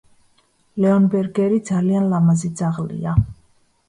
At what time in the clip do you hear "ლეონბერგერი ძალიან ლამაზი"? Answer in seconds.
0.85-2.51